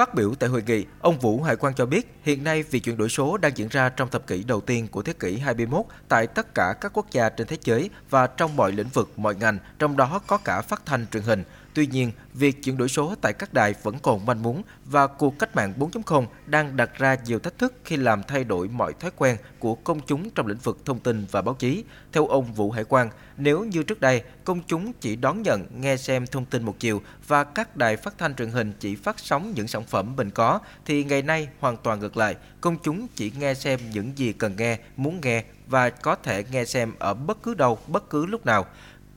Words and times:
Phát 0.00 0.14
biểu 0.14 0.34
tại 0.38 0.48
hội 0.48 0.62
nghị, 0.66 0.84
ông 1.00 1.18
Vũ 1.18 1.42
Hải 1.42 1.56
Quang 1.56 1.74
cho 1.74 1.86
biết 1.86 2.14
hiện 2.22 2.44
nay 2.44 2.62
việc 2.62 2.80
chuyển 2.80 2.96
đổi 2.96 3.08
số 3.08 3.36
đang 3.36 3.52
diễn 3.56 3.68
ra 3.68 3.88
trong 3.88 4.10
thập 4.10 4.26
kỷ 4.26 4.42
đầu 4.42 4.60
tiên 4.60 4.88
của 4.88 5.02
thế 5.02 5.12
kỷ 5.12 5.38
21 5.38 5.84
tại 6.08 6.26
tất 6.26 6.54
cả 6.54 6.74
các 6.80 6.92
quốc 6.94 7.06
gia 7.10 7.28
trên 7.28 7.46
thế 7.46 7.56
giới 7.64 7.90
và 8.10 8.26
trong 8.26 8.56
mọi 8.56 8.72
lĩnh 8.72 8.88
vực, 8.88 9.18
mọi 9.18 9.34
ngành, 9.34 9.58
trong 9.78 9.96
đó 9.96 10.20
có 10.26 10.38
cả 10.38 10.62
phát 10.62 10.82
thanh 10.86 11.06
truyền 11.12 11.22
hình. 11.22 11.44
Tuy 11.74 11.86
nhiên, 11.86 12.12
việc 12.34 12.62
chuyển 12.62 12.76
đổi 12.76 12.88
số 12.88 13.14
tại 13.20 13.32
các 13.32 13.54
đài 13.54 13.74
vẫn 13.82 13.98
còn 14.02 14.26
manh 14.26 14.42
muốn 14.42 14.62
và 14.84 15.06
cuộc 15.06 15.38
cách 15.38 15.56
mạng 15.56 15.74
4.0 15.78 16.26
đang 16.46 16.76
đặt 16.76 16.98
ra 16.98 17.16
nhiều 17.24 17.38
thách 17.38 17.58
thức 17.58 17.74
khi 17.84 17.96
làm 17.96 18.22
thay 18.22 18.44
đổi 18.44 18.68
mọi 18.68 18.92
thói 18.92 19.10
quen 19.16 19.36
của 19.58 19.74
công 19.74 20.00
chúng 20.06 20.30
trong 20.30 20.46
lĩnh 20.46 20.58
vực 20.58 20.78
thông 20.84 20.98
tin 20.98 21.26
và 21.30 21.42
báo 21.42 21.54
chí. 21.54 21.84
Theo 22.12 22.26
ông 22.26 22.54
Vũ 22.54 22.70
Hải 22.70 22.84
Quang, 22.84 23.10
nếu 23.36 23.64
như 23.64 23.82
trước 23.82 24.00
đây 24.00 24.22
công 24.44 24.60
chúng 24.66 24.92
chỉ 25.00 25.16
đón 25.16 25.42
nhận, 25.42 25.66
nghe 25.80 25.96
xem 25.96 26.26
thông 26.26 26.44
tin 26.44 26.62
một 26.62 26.76
chiều 26.78 27.02
và 27.26 27.44
các 27.44 27.76
đài 27.76 27.96
phát 27.96 28.18
thanh 28.18 28.34
truyền 28.34 28.50
hình 28.50 28.72
chỉ 28.80 28.94
phát 28.94 29.18
sóng 29.18 29.52
những 29.54 29.68
sản 29.68 29.84
phẩm 29.84 30.16
mình 30.16 30.30
có, 30.30 30.60
thì 30.84 31.04
ngày 31.04 31.22
nay 31.22 31.48
hoàn 31.60 31.76
toàn 31.76 32.00
ngược 32.00 32.16
lại, 32.16 32.36
công 32.60 32.76
chúng 32.82 33.06
chỉ 33.14 33.32
nghe 33.38 33.54
xem 33.54 33.80
những 33.92 34.12
gì 34.16 34.32
cần 34.32 34.56
nghe, 34.56 34.78
muốn 34.96 35.20
nghe 35.22 35.44
và 35.66 35.90
có 35.90 36.14
thể 36.14 36.44
nghe 36.52 36.64
xem 36.64 36.92
ở 36.98 37.14
bất 37.14 37.42
cứ 37.42 37.54
đâu, 37.54 37.78
bất 37.86 38.10
cứ 38.10 38.26
lúc 38.26 38.46
nào. 38.46 38.66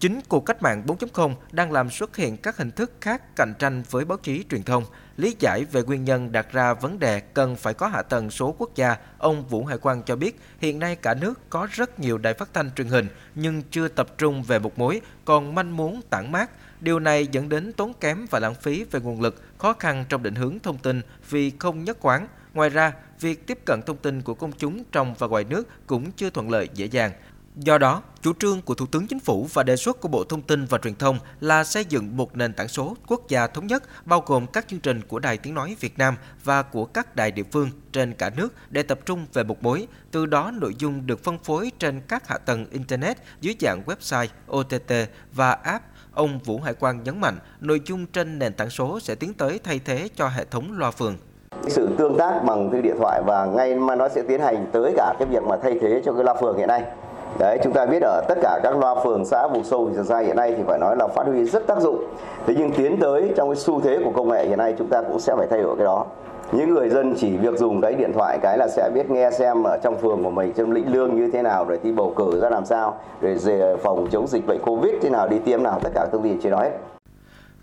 Chính 0.04 0.22
cuộc 0.28 0.46
cách 0.46 0.62
mạng 0.62 0.84
4.0 0.88 1.36
đang 1.52 1.72
làm 1.72 1.90
xuất 1.90 2.16
hiện 2.16 2.38
các 2.38 2.58
hình 2.58 2.72
thức 2.72 2.92
khác 3.02 3.36
cạnh 3.36 3.54
tranh 3.60 3.84
với 3.90 4.06
báo 4.06 4.18
chí 4.18 4.44
truyền 4.50 4.64
thông. 4.64 4.84
Lý 5.18 5.36
giải 5.40 5.66
về 5.66 5.84
nguyên 5.84 6.06
nhân 6.06 6.32
đặt 6.32 6.52
ra 6.52 6.74
vấn 6.74 7.00
đề 7.00 7.20
cần 7.20 7.56
phải 7.56 7.74
có 7.74 7.88
hạ 7.88 8.02
tầng 8.02 8.32
số 8.32 8.56
quốc 8.58 8.76
gia, 8.76 8.96
ông 9.18 9.46
Vũ 9.46 9.66
Hải 9.66 9.78
Quang 9.78 10.04
cho 10.04 10.16
biết 10.16 10.40
hiện 10.60 10.80
nay 10.80 10.96
cả 10.96 11.14
nước 11.14 11.50
có 11.50 11.68
rất 11.72 12.00
nhiều 12.00 12.18
đài 12.18 12.34
phát 12.34 12.50
thanh 12.54 12.72
truyền 12.72 12.88
hình 12.88 13.08
nhưng 13.36 13.64
chưa 13.72 13.88
tập 13.88 14.08
trung 14.18 14.44
về 14.44 14.60
một 14.60 14.80
mối, 14.80 15.02
còn 15.26 15.56
manh 15.56 15.78
muốn 15.78 16.02
tản 16.10 16.32
mát. 16.32 16.50
Điều 16.80 17.00
này 17.00 17.28
dẫn 17.28 17.50
đến 17.50 17.74
tốn 17.74 17.94
kém 17.94 18.26
và 18.30 18.40
lãng 18.40 18.56
phí 18.56 18.84
về 18.92 19.00
nguồn 19.00 19.22
lực, 19.22 19.42
khó 19.58 19.74
khăn 19.74 20.06
trong 20.10 20.24
định 20.24 20.36
hướng 20.36 20.60
thông 20.60 20.78
tin 20.78 21.02
vì 21.30 21.52
không 21.60 21.84
nhất 21.84 21.98
quán. 22.02 22.28
Ngoài 22.54 22.70
ra, 22.70 22.94
việc 23.20 23.48
tiếp 23.48 23.60
cận 23.66 23.82
thông 23.86 23.98
tin 23.98 24.22
của 24.22 24.34
công 24.34 24.52
chúng 24.58 24.84
trong 24.92 25.14
và 25.20 25.28
ngoài 25.28 25.44
nước 25.44 25.68
cũng 25.88 26.12
chưa 26.12 26.30
thuận 26.30 26.50
lợi 26.50 26.70
dễ 26.74 26.86
dàng. 26.86 27.12
Do 27.56 27.78
đó, 27.78 28.02
chủ 28.22 28.34
trương 28.40 28.62
của 28.62 28.74
Thủ 28.74 28.86
tướng 28.86 29.08
Chính 29.08 29.20
phủ 29.20 29.48
và 29.54 29.64
đề 29.64 29.76
xuất 29.76 30.02
của 30.02 30.08
Bộ 30.08 30.24
Thông 30.24 30.42
tin 30.42 30.66
và 30.66 30.78
Truyền 30.78 30.96
thông 30.96 31.18
là 31.40 31.64
xây 31.64 31.86
dựng 31.86 32.18
một 32.18 32.38
nền 32.38 32.54
tảng 32.54 32.68
số 32.68 32.96
quốc 33.08 33.22
gia 33.30 33.48
thống 33.48 33.68
nhất 33.68 33.84
bao 34.06 34.24
gồm 34.26 34.48
các 34.48 34.68
chương 34.68 34.80
trình 34.80 35.02
của 35.08 35.20
Đài 35.20 35.38
Tiếng 35.38 35.54
Nói 35.54 35.76
Việt 35.80 35.98
Nam 35.98 36.16
và 36.44 36.62
của 36.62 36.86
các 36.86 37.16
đài 37.16 37.32
địa 37.32 37.44
phương 37.52 37.70
trên 37.92 38.14
cả 38.14 38.30
nước 38.38 38.54
để 38.70 38.84
tập 38.84 39.00
trung 39.06 39.26
về 39.34 39.44
một 39.44 39.64
mối. 39.64 39.88
Từ 40.12 40.26
đó, 40.26 40.52
nội 40.52 40.76
dung 40.78 41.08
được 41.08 41.24
phân 41.24 41.38
phối 41.38 41.72
trên 41.80 42.02
các 42.08 42.28
hạ 42.28 42.38
tầng 42.38 42.66
Internet 42.72 43.18
dưới 43.42 43.56
dạng 43.60 43.84
website, 43.86 44.28
OTT 44.52 45.10
và 45.34 45.52
app. 45.52 45.86
Ông 46.14 46.40
Vũ 46.40 46.60
Hải 46.60 46.74
Quang 46.74 47.04
nhấn 47.04 47.22
mạnh, 47.22 47.38
nội 47.62 47.82
dung 47.86 48.06
trên 48.06 48.40
nền 48.40 48.54
tảng 48.54 48.70
số 48.70 49.00
sẽ 49.00 49.16
tiến 49.16 49.34
tới 49.34 49.60
thay 49.64 49.80
thế 49.86 50.10
cho 50.16 50.28
hệ 50.28 50.46
thống 50.46 50.78
loa 50.78 50.92
phường 50.92 51.18
sự 51.68 51.90
tương 51.98 52.18
tác 52.18 52.42
bằng 52.46 52.70
cái 52.72 52.82
điện 52.82 52.96
thoại 53.00 53.22
và 53.26 53.46
ngay 53.46 53.76
mà 53.76 53.96
nó 53.96 54.10
sẽ 54.10 54.22
tiến 54.28 54.42
hành 54.42 54.68
tới 54.72 54.94
cả 54.98 55.14
cái 55.20 55.28
việc 55.28 55.44
mà 55.44 55.58
thay 55.64 55.78
thế 55.82 56.02
cho 56.06 56.14
cái 56.14 56.24
loa 56.24 56.36
phường 56.42 56.58
hiện 56.58 56.68
nay 56.68 56.84
Đấy, 57.40 57.60
chúng 57.64 57.74
ta 57.74 57.86
biết 57.86 58.02
ở 58.02 58.22
tất 58.28 58.38
cả 58.42 58.60
các 58.64 58.78
loa 58.78 58.96
phường 59.04 59.26
xã 59.26 59.48
vùng 59.48 59.64
sâu 59.64 59.86
vùng 59.86 60.04
xa 60.04 60.20
hiện 60.20 60.36
nay 60.36 60.54
thì 60.58 60.64
phải 60.68 60.80
nói 60.80 60.96
là 60.96 61.08
phát 61.08 61.28
huy 61.28 61.46
rất 61.46 61.68
tác 61.68 61.80
dụng. 61.80 62.04
Thế 62.48 62.54
nhưng 62.58 62.72
tiến 62.72 63.00
tới 63.00 63.32
trong 63.36 63.50
cái 63.50 63.56
xu 63.56 63.82
thế 63.82 64.00
của 64.06 64.12
công 64.12 64.30
nghệ 64.30 64.46
hiện 64.46 64.58
nay 64.58 64.76
chúng 64.78 64.88
ta 64.88 65.02
cũng 65.02 65.20
sẽ 65.20 65.36
phải 65.38 65.48
thay 65.50 65.62
đổi 65.62 65.76
cái 65.78 65.86
đó. 65.86 66.06
Những 66.52 66.74
người 66.74 66.90
dân 66.90 67.14
chỉ 67.18 67.38
việc 67.38 67.58
dùng 67.58 67.82
cái 67.82 67.94
điện 67.94 68.14
thoại 68.14 68.38
cái 68.42 68.58
là 68.58 68.68
sẽ 68.68 68.90
biết 68.94 69.12
nghe 69.12 69.32
xem 69.32 69.64
ở 69.64 69.78
trong 69.78 69.98
phường 69.98 70.24
của 70.24 70.30
mình 70.30 70.54
trong 70.54 70.72
lĩnh 70.72 70.94
lương 70.94 71.16
như 71.16 71.30
thế 71.34 71.42
nào 71.42 71.66
rồi 71.66 71.80
đi 71.84 71.92
bầu 71.92 72.14
cử 72.16 72.40
ra 72.42 72.50
làm 72.50 72.66
sao 72.66 72.96
rồi 73.22 73.36
về 73.36 73.76
phòng 73.84 74.08
chống 74.12 74.28
dịch 74.28 74.48
bệnh 74.48 74.60
Covid 74.66 74.94
thế 75.02 75.10
nào 75.10 75.28
đi 75.28 75.40
tiêm 75.40 75.64
nào 75.64 75.80
tất 75.84 75.90
cả 75.96 76.08
thông 76.12 76.24
tin 76.24 76.40
trên 76.42 76.52
đó 76.52 76.60
hết. 76.60 76.93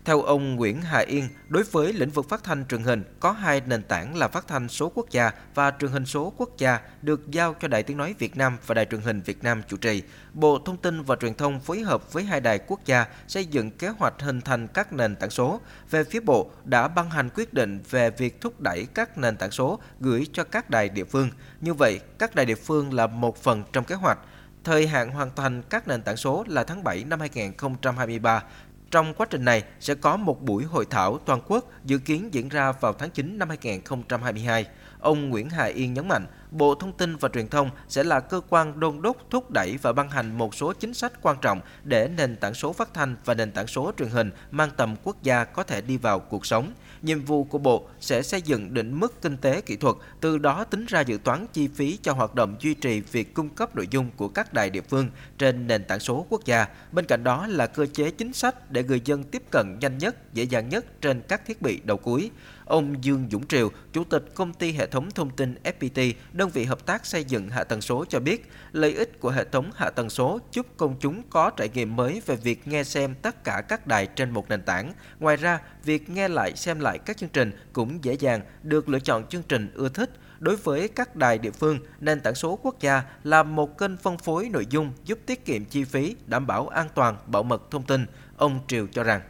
Theo 0.05 0.21
ông 0.21 0.55
Nguyễn 0.55 0.81
Hà 0.81 0.99
Yên, 0.99 1.27
đối 1.47 1.63
với 1.63 1.93
lĩnh 1.93 2.09
vực 2.09 2.29
phát 2.29 2.43
thanh 2.43 2.65
truyền 2.65 2.83
hình, 2.83 3.03
có 3.19 3.31
hai 3.31 3.61
nền 3.65 3.83
tảng 3.83 4.17
là 4.17 4.27
phát 4.27 4.47
thanh 4.47 4.67
số 4.67 4.91
quốc 4.95 5.09
gia 5.11 5.31
và 5.55 5.71
truyền 5.79 5.91
hình 5.91 6.05
số 6.05 6.33
quốc 6.37 6.49
gia 6.57 6.79
được 7.01 7.31
giao 7.31 7.55
cho 7.59 7.67
Đài 7.67 7.83
Tiếng 7.83 7.97
Nói 7.97 8.15
Việt 8.19 8.37
Nam 8.37 8.57
và 8.65 8.75
Đài 8.75 8.85
Truyền 8.85 9.01
hình 9.01 9.21
Việt 9.21 9.43
Nam 9.43 9.61
chủ 9.67 9.77
trì. 9.77 10.03
Bộ 10.33 10.59
Thông 10.65 10.77
tin 10.77 11.01
và 11.01 11.15
Truyền 11.15 11.33
thông 11.33 11.59
phối 11.59 11.81
hợp 11.81 12.13
với 12.13 12.23
hai 12.23 12.41
đài 12.41 12.59
quốc 12.67 12.79
gia 12.85 13.05
xây 13.27 13.45
dựng 13.45 13.71
kế 13.71 13.87
hoạch 13.87 14.13
hình 14.19 14.41
thành 14.41 14.67
các 14.67 14.93
nền 14.93 15.15
tảng 15.15 15.29
số. 15.29 15.61
Về 15.89 16.03
phía 16.03 16.19
Bộ 16.19 16.51
đã 16.63 16.87
ban 16.87 17.09
hành 17.09 17.29
quyết 17.35 17.53
định 17.53 17.79
về 17.89 18.09
việc 18.09 18.41
thúc 18.41 18.59
đẩy 18.59 18.87
các 18.93 19.17
nền 19.17 19.37
tảng 19.37 19.51
số 19.51 19.79
gửi 19.99 20.27
cho 20.33 20.43
các 20.43 20.69
đài 20.69 20.89
địa 20.89 21.05
phương. 21.05 21.29
Như 21.61 21.73
vậy, 21.73 21.99
các 22.19 22.35
đài 22.35 22.45
địa 22.45 22.55
phương 22.55 22.93
là 22.93 23.07
một 23.07 23.43
phần 23.43 23.63
trong 23.73 23.83
kế 23.83 23.95
hoạch. 23.95 24.19
Thời 24.63 24.87
hạn 24.87 25.11
hoàn 25.11 25.29
thành 25.35 25.61
các 25.69 25.87
nền 25.87 26.01
tảng 26.01 26.17
số 26.17 26.45
là 26.47 26.63
tháng 26.63 26.83
7 26.83 27.03
năm 27.03 27.19
2023. 27.19 28.43
Trong 28.91 29.13
quá 29.13 29.27
trình 29.29 29.45
này 29.45 29.63
sẽ 29.79 29.95
có 29.95 30.17
một 30.17 30.41
buổi 30.41 30.63
hội 30.63 30.85
thảo 30.89 31.17
toàn 31.25 31.41
quốc 31.47 31.65
dự 31.85 31.97
kiến 31.97 32.33
diễn 32.33 32.49
ra 32.49 32.71
vào 32.71 32.93
tháng 32.93 33.09
9 33.09 33.37
năm 33.37 33.49
2022. 33.49 34.65
Ông 35.01 35.29
Nguyễn 35.29 35.49
Hà 35.49 35.65
Yên 35.65 35.93
nhấn 35.93 36.07
mạnh, 36.07 36.25
Bộ 36.51 36.75
Thông 36.75 36.93
tin 36.93 37.15
và 37.15 37.29
Truyền 37.29 37.47
thông 37.47 37.69
sẽ 37.87 38.03
là 38.03 38.19
cơ 38.19 38.41
quan 38.49 38.79
đôn 38.79 39.01
đốc 39.01 39.17
thúc 39.29 39.51
đẩy 39.51 39.77
và 39.81 39.93
ban 39.93 40.09
hành 40.09 40.37
một 40.37 40.55
số 40.55 40.73
chính 40.73 40.93
sách 40.93 41.21
quan 41.21 41.37
trọng 41.41 41.61
để 41.83 42.09
nền 42.17 42.35
tảng 42.35 42.53
số 42.53 42.73
phát 42.73 42.93
thanh 42.93 43.15
và 43.25 43.33
nền 43.33 43.51
tảng 43.51 43.67
số 43.67 43.91
truyền 43.97 44.09
hình 44.09 44.31
mang 44.51 44.69
tầm 44.77 44.95
quốc 45.03 45.23
gia 45.23 45.43
có 45.43 45.63
thể 45.63 45.81
đi 45.81 45.97
vào 45.97 46.19
cuộc 46.19 46.45
sống. 46.45 46.73
Nhiệm 47.01 47.25
vụ 47.25 47.43
của 47.43 47.57
Bộ 47.57 47.87
sẽ 47.99 48.21
xây 48.21 48.41
dựng 48.41 48.73
định 48.73 48.99
mức 48.99 49.21
kinh 49.21 49.37
tế 49.37 49.61
kỹ 49.61 49.75
thuật, 49.75 49.95
từ 50.21 50.37
đó 50.37 50.63
tính 50.63 50.85
ra 50.85 51.01
dự 51.01 51.17
toán 51.23 51.45
chi 51.53 51.67
phí 51.67 51.97
cho 52.01 52.13
hoạt 52.13 52.35
động 52.35 52.55
duy 52.59 52.73
trì 52.73 52.99
việc 52.99 53.33
cung 53.33 53.49
cấp 53.49 53.75
nội 53.75 53.87
dung 53.91 54.09
của 54.17 54.27
các 54.27 54.53
đài 54.53 54.69
địa 54.69 54.81
phương 54.81 55.09
trên 55.37 55.67
nền 55.67 55.83
tảng 55.83 55.99
số 55.99 56.25
quốc 56.29 56.45
gia. 56.45 56.67
Bên 56.91 57.05
cạnh 57.05 57.23
đó 57.23 57.47
là 57.47 57.67
cơ 57.67 57.85
chế 57.85 58.11
chính 58.11 58.33
sách 58.33 58.71
để 58.71 58.83
người 58.83 59.01
dân 59.05 59.23
tiếp 59.23 59.43
cận 59.51 59.77
nhanh 59.79 59.97
nhất, 59.97 60.33
dễ 60.33 60.43
dàng 60.43 60.69
nhất 60.69 61.01
trên 61.01 61.21
các 61.27 61.45
thiết 61.45 61.61
bị 61.61 61.81
đầu 61.83 61.97
cuối. 61.97 62.31
Ông 62.65 63.03
Dương 63.03 63.27
Dũng 63.31 63.47
Triều, 63.47 63.71
Chủ 63.93 64.03
tịch 64.03 64.25
Công 64.35 64.53
ty 64.53 64.71
Hệ 64.71 64.87
thống 64.91 65.11
Thông 65.11 65.29
tin 65.29 65.55
FPT, 65.63 66.13
đơn 66.33 66.49
vị 66.49 66.65
hợp 66.65 66.85
tác 66.85 67.05
xây 67.05 67.23
dựng 67.23 67.49
hạ 67.49 67.63
tầng 67.63 67.81
số 67.81 68.05
cho 68.09 68.19
biết, 68.19 68.51
lợi 68.71 68.93
ích 68.93 69.19
của 69.19 69.29
hệ 69.29 69.45
thống 69.45 69.71
hạ 69.75 69.89
tầng 69.89 70.09
số 70.09 70.39
giúp 70.51 70.67
công 70.77 70.95
chúng 70.99 71.21
có 71.29 71.49
trải 71.49 71.69
nghiệm 71.69 71.95
mới 71.95 72.21
về 72.25 72.35
việc 72.35 72.67
nghe 72.67 72.83
xem 72.83 73.15
tất 73.21 73.43
cả 73.43 73.61
các 73.67 73.87
đài 73.87 74.05
trên 74.05 74.31
một 74.31 74.49
nền 74.49 74.61
tảng. 74.61 74.93
Ngoài 75.19 75.37
ra, 75.37 75.59
việc 75.83 76.09
nghe 76.09 76.27
lại 76.27 76.55
xem 76.55 76.79
lại 76.79 76.99
các 76.99 77.17
chương 77.17 77.29
trình 77.29 77.51
cũng 77.73 78.03
dễ 78.03 78.13
dàng 78.13 78.41
được 78.63 78.89
lựa 78.89 78.99
chọn 78.99 79.27
chương 79.27 79.43
trình 79.43 79.71
ưa 79.73 79.89
thích. 79.89 80.09
Đối 80.39 80.55
với 80.55 80.87
các 80.87 81.15
đài 81.15 81.37
địa 81.37 81.51
phương, 81.51 81.79
nền 81.99 82.19
tảng 82.19 82.35
số 82.35 82.59
quốc 82.63 82.79
gia 82.79 83.03
là 83.23 83.43
một 83.43 83.77
kênh 83.77 83.97
phân 83.97 84.17
phối 84.17 84.49
nội 84.49 84.65
dung 84.69 84.91
giúp 85.05 85.19
tiết 85.25 85.45
kiệm 85.45 85.65
chi 85.65 85.83
phí, 85.83 86.15
đảm 86.25 86.47
bảo 86.47 86.67
an 86.67 86.87
toàn, 86.95 87.17
bảo 87.27 87.43
mật 87.43 87.71
thông 87.71 87.83
tin. 87.83 88.05
Ông 88.37 88.59
Triều 88.67 88.87
cho 88.91 89.03
rằng 89.03 89.21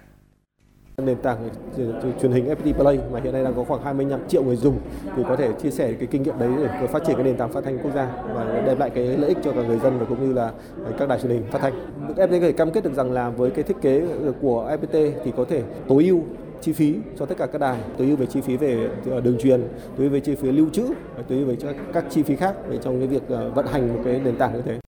nền 1.06 1.18
tảng 1.18 1.38
ờ, 1.78 1.84
truyền 2.22 2.32
hình 2.32 2.46
FPT 2.46 2.74
Play 2.74 3.00
mà 3.12 3.20
hiện 3.24 3.34
nay 3.34 3.44
đang 3.44 3.54
có 3.54 3.64
khoảng 3.64 3.84
25 3.84 4.20
triệu 4.28 4.44
người 4.44 4.56
dùng 4.56 4.78
thì 5.16 5.24
có 5.30 5.36
thể 5.36 5.50
chia 5.62 5.72
sẻ 5.72 5.94
cái 5.94 6.08
kinh 6.12 6.24
nghiệm 6.24 6.40
đấy 6.40 6.50
để 6.82 6.88
phát 6.88 7.04
triển 7.06 7.16
cái 7.16 7.24
nền 7.24 7.38
tảng 7.38 7.52
phát 7.52 7.64
thanh 7.64 7.80
quốc 7.80 7.92
gia 7.96 8.12
và 8.34 8.62
đem 8.66 8.80
lại 8.80 8.90
cái 8.90 9.06
lợi 9.06 9.28
ích 9.28 9.38
cho 9.44 9.52
cả 9.52 9.62
người 9.68 9.80
dân 9.80 10.00
và 10.00 10.06
cũng 10.06 10.28
như 10.28 10.34
là 10.34 10.52
ờ, 10.86 10.92
các 11.00 11.10
đài 11.10 11.20
truyền 11.20 11.32
hình 11.32 11.44
phát 11.52 11.60
thanh. 11.62 11.74
FPT 12.16 12.32
có 12.32 12.40
thể 12.40 12.52
cam 12.52 12.72
kết 12.72 12.84
được 12.84 12.94
rằng 12.94 13.12
là 13.12 13.30
với 13.30 13.52
cái 13.52 13.64
thiết 13.64 13.82
kế 13.82 14.00
ờ, 14.26 14.34
của 14.42 14.78
FPT 14.82 15.12
thì 15.24 15.32
có 15.38 15.46
thể 15.46 15.64
tối 15.88 16.04
ưu 16.04 16.22
chi 16.62 16.74
phí 16.74 16.96
cho 17.20 17.26
tất 17.26 17.38
cả 17.38 17.46
các 17.46 17.62
đài, 17.62 17.80
tối 17.98 18.08
ưu 18.08 18.16
về 18.16 18.26
chi 18.26 18.42
phí 18.42 18.58
về 18.58 18.90
đường 19.24 19.38
truyền, 19.40 19.62
tối 19.98 20.06
ưu 20.06 20.10
về 20.10 20.20
chi 20.20 20.36
phí 20.36 20.52
lưu 20.52 20.68
trữ, 20.74 20.86
tối 21.28 21.38
ưu 21.38 21.48
về 21.48 21.56
các 21.94 22.06
chi 22.10 22.24
phí 22.24 22.36
khác 22.36 22.56
về 22.70 22.78
trong 22.78 23.00
cái 23.00 23.08
việc 23.08 23.24
vận 23.56 23.66
hành 23.68 23.94
một 23.94 24.00
cái 24.06 24.22
nền 24.24 24.36
tảng 24.36 24.54
như 24.54 24.62
thế. 24.62 24.91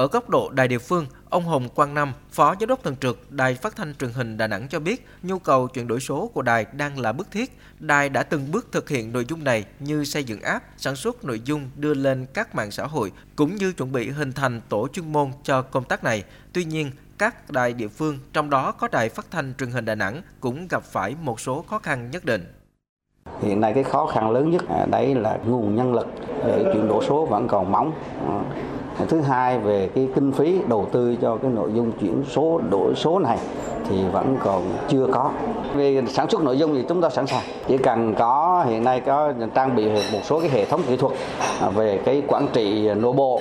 Ở 0.00 0.06
góc 0.06 0.30
độ 0.30 0.50
đài 0.50 0.68
địa 0.68 0.78
phương, 0.78 1.06
ông 1.30 1.44
Hồng 1.44 1.68
Quang 1.68 1.94
Năm, 1.94 2.12
Phó 2.30 2.54
Giám 2.60 2.68
đốc 2.68 2.82
Thường 2.82 2.96
trực 2.96 3.32
Đài 3.32 3.54
Phát 3.54 3.76
thanh 3.76 3.94
Truyền 3.94 4.10
hình 4.12 4.36
Đà 4.36 4.46
Nẵng 4.46 4.68
cho 4.68 4.80
biết 4.80 5.06
nhu 5.22 5.38
cầu 5.38 5.68
chuyển 5.68 5.88
đổi 5.88 6.00
số 6.00 6.30
của 6.34 6.42
đài 6.42 6.66
đang 6.72 6.98
là 7.00 7.12
bức 7.12 7.30
thiết. 7.30 7.58
Đài 7.78 8.08
đã 8.08 8.22
từng 8.22 8.50
bước 8.52 8.72
thực 8.72 8.88
hiện 8.88 9.12
nội 9.12 9.24
dung 9.28 9.44
này 9.44 9.64
như 9.80 10.04
xây 10.04 10.24
dựng 10.24 10.40
app, 10.40 10.64
sản 10.76 10.96
xuất 10.96 11.24
nội 11.24 11.40
dung 11.44 11.70
đưa 11.76 11.94
lên 11.94 12.26
các 12.34 12.54
mạng 12.54 12.70
xã 12.70 12.86
hội, 12.86 13.12
cũng 13.36 13.56
như 13.56 13.72
chuẩn 13.72 13.92
bị 13.92 14.10
hình 14.10 14.32
thành 14.32 14.60
tổ 14.68 14.88
chuyên 14.92 15.12
môn 15.12 15.30
cho 15.42 15.62
công 15.62 15.84
tác 15.84 16.04
này. 16.04 16.24
Tuy 16.52 16.64
nhiên, 16.64 16.90
các 17.18 17.50
đài 17.50 17.72
địa 17.72 17.88
phương, 17.88 18.18
trong 18.32 18.50
đó 18.50 18.72
có 18.72 18.88
Đài 18.88 19.08
Phát 19.08 19.26
thanh 19.30 19.54
Truyền 19.58 19.70
hình 19.70 19.84
Đà 19.84 19.94
Nẵng 19.94 20.22
cũng 20.40 20.68
gặp 20.68 20.82
phải 20.82 21.14
một 21.22 21.40
số 21.40 21.64
khó 21.70 21.78
khăn 21.78 22.10
nhất 22.10 22.24
định. 22.24 22.44
Hiện 23.42 23.60
nay 23.60 23.72
cái 23.74 23.84
khó 23.84 24.06
khăn 24.06 24.30
lớn 24.30 24.50
nhất 24.50 24.62
đấy 24.90 25.14
là 25.14 25.38
nguồn 25.46 25.74
nhân 25.74 25.94
lực 25.94 26.06
để 26.46 26.70
chuyển 26.74 26.88
đổi 26.88 27.04
số 27.08 27.26
vẫn 27.26 27.48
còn 27.48 27.72
mỏng 27.72 27.92
ờ, 28.26 28.42
thứ 29.08 29.20
hai 29.20 29.58
về 29.58 29.88
cái 29.94 30.08
kinh 30.14 30.32
phí 30.32 30.58
đầu 30.68 30.86
tư 30.92 31.16
cho 31.22 31.36
cái 31.36 31.50
nội 31.50 31.70
dung 31.74 31.92
chuyển 32.00 32.24
số, 32.30 32.60
đổi 32.70 32.94
số 32.94 33.18
này 33.18 33.38
thì 33.88 33.96
vẫn 34.12 34.36
còn 34.44 34.62
chưa 34.88 35.06
có. 35.12 35.30
Về 35.74 36.02
sản 36.08 36.30
xuất 36.30 36.42
nội 36.42 36.58
dung 36.58 36.74
thì 36.74 36.84
chúng 36.88 37.00
ta 37.00 37.10
sẵn 37.10 37.26
sàng. 37.26 37.42
Chỉ 37.68 37.78
cần 37.78 38.14
có, 38.14 38.64
hiện 38.68 38.84
nay 38.84 39.00
có, 39.00 39.32
trang 39.54 39.76
bị 39.76 39.88
một 40.12 40.18
số 40.22 40.40
cái 40.40 40.48
hệ 40.50 40.64
thống 40.64 40.80
kỹ 40.88 40.96
thuật 40.96 41.12
à, 41.60 41.68
về 41.68 42.00
cái 42.04 42.22
quản 42.26 42.46
trị 42.52 42.88
nội 42.94 43.12
bộ, 43.12 43.40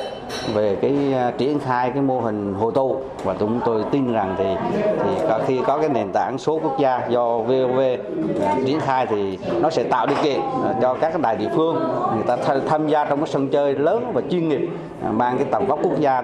về 0.53 0.75
cái 0.75 1.13
à, 1.13 1.31
triển 1.37 1.59
khai 1.59 1.91
cái 1.93 2.01
mô 2.01 2.19
hình 2.19 2.53
hồ 2.53 2.71
tu 2.71 3.01
và 3.23 3.35
chúng 3.39 3.59
tôi 3.65 3.83
tin 3.91 4.13
rằng 4.13 4.35
thì 4.37 4.55
thì 5.03 5.11
khi 5.45 5.59
có 5.67 5.77
cái 5.77 5.89
nền 5.89 6.11
tảng 6.13 6.37
số 6.37 6.59
quốc 6.63 6.79
gia 6.79 7.07
do 7.07 7.37
VOV 7.37 7.79
à, 8.41 8.55
triển 8.65 8.79
khai 8.79 9.07
thì 9.09 9.37
nó 9.61 9.69
sẽ 9.69 9.83
tạo 9.83 10.07
điều 10.07 10.17
kiện 10.23 10.39
cho 10.81 10.93
các 10.93 11.19
đài 11.19 11.35
địa 11.35 11.49
phương 11.55 11.75
người 12.15 12.23
ta 12.27 12.37
tham 12.67 12.87
gia 12.87 13.05
trong 13.05 13.19
cái 13.19 13.27
sân 13.27 13.47
chơi 13.47 13.73
lớn 13.73 14.11
và 14.13 14.21
chuyên 14.29 14.49
nghiệp 14.49 14.69
mang 15.11 15.37
cái 15.37 15.47
tầm 15.51 15.65
vóc 15.67 15.79
quốc 15.83 15.99
gia 15.99 16.17